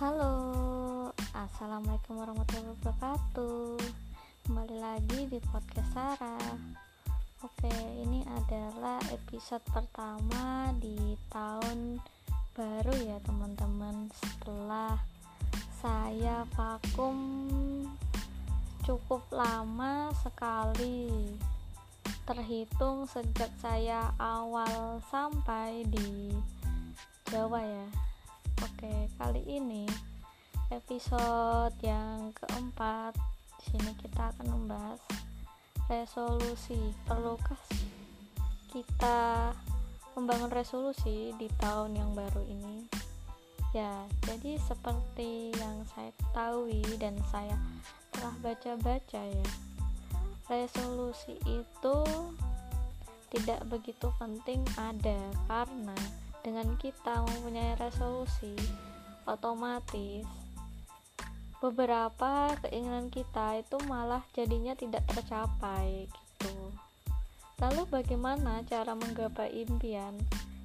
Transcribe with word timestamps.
Assalamualaikum 0.00 2.24
warahmatullahi 2.24 2.72
wabarakatuh. 2.72 3.76
Kembali 4.48 4.76
lagi 4.80 5.28
di 5.28 5.36
podcast 5.44 5.92
Sarah. 5.92 6.56
Oke, 7.44 7.68
ini 8.00 8.24
adalah 8.24 8.96
episode 9.12 9.60
pertama 9.68 10.72
di 10.80 10.96
tahun 11.28 12.00
baru 12.56 12.96
ya 12.96 13.20
teman-teman. 13.28 14.08
Setelah 14.16 14.96
saya 15.84 16.48
vakum 16.56 17.84
cukup 18.88 19.20
lama 19.28 20.16
sekali. 20.24 21.28
Terhitung 22.24 23.04
sejak 23.04 23.52
saya 23.60 24.16
awal 24.16 25.04
sampai 25.12 25.84
di 25.92 26.32
Jawa 27.28 27.60
ya 27.60 28.09
Oke, 28.60 29.08
kali 29.16 29.40
ini 29.48 29.88
episode 30.68 31.72
yang 31.80 32.28
keempat. 32.36 33.16
Di 33.56 33.72
sini 33.72 33.96
kita 33.96 34.36
akan 34.36 34.52
membahas 34.52 35.00
resolusi. 35.88 36.76
Perlukah 37.08 37.56
kita 38.68 39.56
membangun 40.12 40.52
resolusi 40.52 41.32
di 41.40 41.48
tahun 41.56 41.96
yang 41.96 42.12
baru 42.12 42.44
ini? 42.44 42.84
Ya 43.72 44.04
jadi 44.28 44.60
seperti 44.60 45.56
yang 45.56 45.80
saya 45.96 46.12
ketahui 46.20 46.84
dan 47.00 47.16
saya 47.32 47.56
telah 48.12 48.36
baca-baca 48.44 49.22
ya 49.24 49.48
resolusi 50.52 51.40
itu 51.48 51.96
tidak 53.32 53.64
begitu 53.72 54.12
penting 54.20 54.60
ada 54.76 55.16
karena 55.48 55.96
dengan 56.40 56.76
kita 56.80 57.24
mempunyai 57.24 57.76
resolusi 57.76 58.56
otomatis 59.28 60.24
beberapa 61.60 62.56
keinginan 62.64 63.12
kita 63.12 63.60
itu 63.60 63.76
malah 63.84 64.24
jadinya 64.32 64.72
tidak 64.72 65.04
tercapai 65.12 66.08
gitu. 66.08 66.72
Lalu 67.60 67.84
bagaimana 67.92 68.64
cara 68.64 68.96
menggapai 68.96 69.52
impian? 69.52 70.16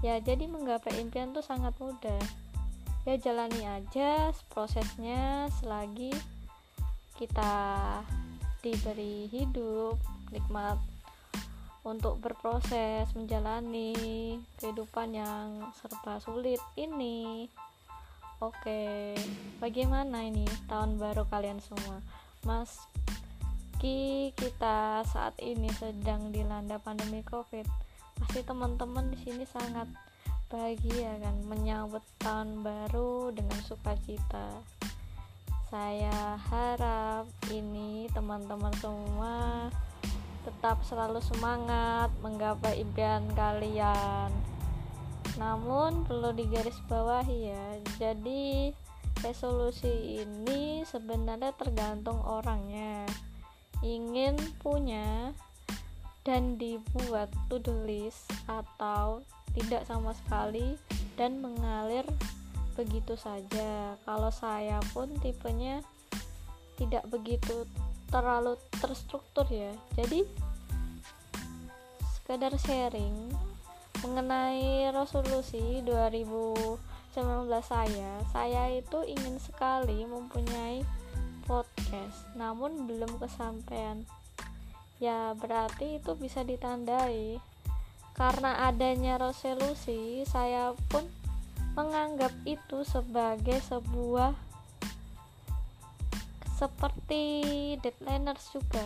Ya 0.00 0.16
jadi 0.16 0.48
menggapai 0.48 0.96
impian 0.96 1.36
itu 1.36 1.44
sangat 1.44 1.76
mudah. 1.76 2.24
Ya 3.04 3.20
jalani 3.20 3.68
aja 3.68 4.32
prosesnya 4.48 5.52
selagi 5.60 6.16
kita 7.20 7.52
diberi 8.64 9.28
hidup 9.28 10.00
nikmat 10.32 10.80
untuk 11.88 12.20
berproses 12.20 13.08
menjalani 13.16 13.96
kehidupan 14.60 15.16
yang 15.16 15.72
serba 15.80 16.20
sulit 16.20 16.60
ini 16.76 17.48
Oke, 18.38 19.18
bagaimana 19.58 20.22
ini 20.22 20.46
tahun 20.70 20.94
baru 20.94 21.26
kalian 21.26 21.58
semua? 21.58 21.98
Mas 22.46 22.78
Ki 23.82 24.30
kita 24.38 25.02
saat 25.02 25.34
ini 25.42 25.66
sedang 25.74 26.30
dilanda 26.30 26.78
pandemi 26.78 27.26
Covid. 27.26 27.66
Pasti 28.14 28.46
teman-teman 28.46 29.10
di 29.10 29.18
sini 29.18 29.42
sangat 29.42 29.90
bahagia 30.46 31.18
kan 31.18 31.34
menyambut 31.50 32.02
tahun 32.22 32.62
baru 32.62 33.34
dengan 33.34 33.58
sukacita. 33.66 34.62
Saya 35.66 36.38
harap 36.38 37.26
ini 37.50 38.06
teman-teman 38.14 38.74
semua 38.78 39.66
tetap 40.46 40.82
selalu 40.86 41.18
semangat 41.22 42.12
menggapai 42.20 42.82
impian 42.82 43.26
kalian. 43.34 44.30
Namun 45.38 46.02
perlu 46.04 46.34
digarisbawahi 46.34 47.38
ya 47.54 47.66
jadi 48.02 48.74
resolusi 49.22 50.22
ini 50.22 50.82
sebenarnya 50.86 51.54
tergantung 51.54 52.18
orangnya. 52.22 53.06
Ingin 53.82 54.34
punya 54.58 55.30
dan 56.26 56.58
dibuat 56.58 57.30
to-do 57.46 57.86
list 57.86 58.28
atau 58.50 59.22
tidak 59.54 59.86
sama 59.86 60.12
sekali 60.12 60.76
dan 61.14 61.38
mengalir 61.40 62.04
begitu 62.78 63.18
saja. 63.18 63.98
Kalau 64.06 64.30
saya 64.30 64.78
pun 64.94 65.10
tipenya 65.18 65.82
tidak 66.78 67.02
begitu 67.10 67.66
terlalu 68.08 68.56
terstruktur 68.80 69.44
ya. 69.48 69.72
Jadi 69.96 70.24
sekedar 72.16 72.52
sharing 72.60 73.32
mengenai 74.04 74.92
resolusi 74.92 75.80
2019 75.82 76.78
saya 77.64 78.20
saya 78.30 78.70
itu 78.70 79.02
ingin 79.02 79.42
sekali 79.42 80.06
mempunyai 80.06 80.84
podcast 81.48 82.28
namun 82.36 82.84
belum 82.84 83.16
kesampaian. 83.16 84.04
Ya 85.00 85.32
berarti 85.38 86.02
itu 86.02 86.12
bisa 86.18 86.44
ditandai. 86.44 87.40
Karena 88.18 88.66
adanya 88.66 89.14
resolusi 89.14 90.26
saya 90.26 90.74
pun 90.90 91.06
menganggap 91.78 92.34
itu 92.42 92.82
sebagai 92.82 93.62
sebuah 93.62 94.34
seperti 96.58 97.22
deadliners 97.78 98.50
juga. 98.50 98.82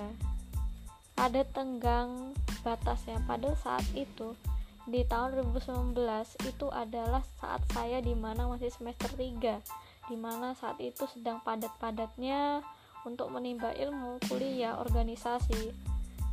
Ada 1.16 1.48
tenggang 1.48 2.36
batasnya. 2.60 3.16
Pada 3.24 3.56
saat 3.56 3.84
itu 3.96 4.36
di 4.84 5.06
tahun 5.08 5.40
2019 5.56 5.96
itu 6.44 6.66
adalah 6.68 7.24
saat 7.40 7.62
saya 7.72 8.04
di 8.04 8.12
mana 8.12 8.50
masih 8.50 8.68
semester 8.68 9.08
3 9.14 9.62
di 10.10 10.16
mana 10.18 10.58
saat 10.58 10.76
itu 10.82 11.06
sedang 11.06 11.38
padat-padatnya 11.46 12.66
untuk 13.06 13.30
menimba 13.30 13.70
ilmu 13.70 14.18
kuliah 14.26 14.74
organisasi 14.82 15.70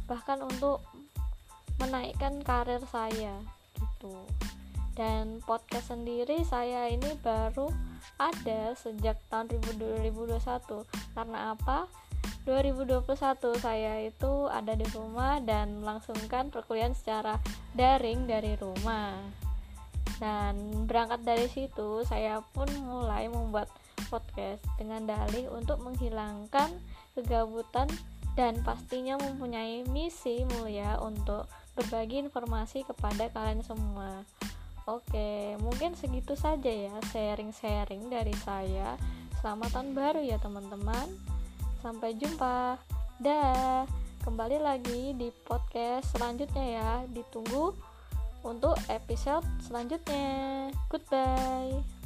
bahkan 0.09 0.41
untuk 0.41 0.81
menaikkan 1.77 2.41
karir 2.41 2.81
saya 2.89 3.37
gitu. 3.77 4.13
Dan 4.97 5.39
podcast 5.45 5.93
sendiri 5.93 6.41
saya 6.43 6.89
ini 6.89 7.13
baru 7.21 7.69
ada 8.17 8.73
sejak 8.75 9.19
tahun 9.27 9.51
2021 9.57 10.35
karena 11.15 11.53
apa? 11.55 11.87
2021 12.47 13.05
saya 13.61 14.01
itu 14.01 14.49
ada 14.49 14.73
di 14.73 14.87
rumah 14.95 15.37
dan 15.43 15.79
melangsungkan 15.83 16.49
perkuliahan 16.49 16.97
secara 16.97 17.37
daring 17.77 18.25
dari 18.25 18.57
rumah. 18.57 19.13
Dan 20.19 20.83
berangkat 20.89 21.23
dari 21.23 21.47
situ 21.47 22.03
saya 22.03 22.43
pun 22.51 22.67
mulai 22.83 23.31
membuat 23.31 23.71
podcast 24.09 24.65
dengan 24.75 25.05
dalih 25.05 25.47
untuk 25.53 25.79
menghilangkan 25.79 26.73
kegabutan 27.13 27.87
dan 28.33 28.59
pastinya 28.63 29.19
mempunyai 29.19 29.85
misi 29.87 30.43
mulia 30.57 30.97
untuk 31.03 31.45
berbagi 31.75 32.23
informasi 32.27 32.83
kepada 32.87 33.29
kalian 33.31 33.63
semua 33.63 34.23
Oke, 34.87 35.59
mungkin 35.59 35.97
segitu 35.97 36.37
saja 36.37 36.69
ya 36.71 36.93
sharing-sharing 37.11 38.07
dari 38.07 38.35
saya. 38.39 38.95
Selamat 39.39 39.75
tahun 39.75 39.95
baru 39.95 40.21
ya 40.23 40.39
teman-teman. 40.39 41.07
Sampai 41.83 42.15
jumpa. 42.15 42.79
Dah. 43.19 43.83
Kembali 44.19 44.59
lagi 44.59 45.15
di 45.15 45.31
podcast 45.47 46.11
selanjutnya 46.15 46.65
ya. 46.65 46.91
Ditunggu 47.07 47.71
untuk 48.43 48.75
episode 48.91 49.47
selanjutnya. 49.63 50.71
Goodbye. 50.87 51.98